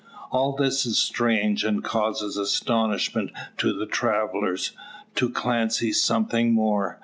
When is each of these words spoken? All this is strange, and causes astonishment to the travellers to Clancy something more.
All 0.31 0.55
this 0.55 0.83
is 0.87 0.97
strange, 0.97 1.63
and 1.63 1.83
causes 1.83 2.35
astonishment 2.35 3.29
to 3.57 3.71
the 3.71 3.85
travellers 3.85 4.71
to 5.13 5.29
Clancy 5.29 5.93
something 5.93 6.53
more. 6.53 6.99